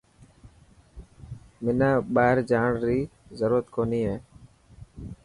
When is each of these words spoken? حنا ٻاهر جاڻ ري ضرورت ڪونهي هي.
حنا 1.65 1.89
ٻاهر 2.13 2.37
جاڻ 2.49 2.69
ري 2.85 2.99
ضرورت 3.39 3.65
ڪونهي 3.75 4.01
هي. 4.09 4.17